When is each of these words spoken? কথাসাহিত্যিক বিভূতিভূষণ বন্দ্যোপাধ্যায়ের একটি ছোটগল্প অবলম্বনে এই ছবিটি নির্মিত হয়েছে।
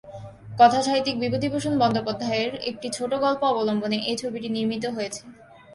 কথাসাহিত্যিক 0.59 1.15
বিভূতিভূষণ 1.19 1.73
বন্দ্যোপাধ্যায়ের 1.79 2.53
একটি 2.69 2.87
ছোটগল্প 2.89 3.41
অবলম্বনে 3.43 3.97
এই 4.09 4.17
ছবিটি 4.17 4.47
নির্মিত 4.49 4.85
হয়েছে। 4.87 5.21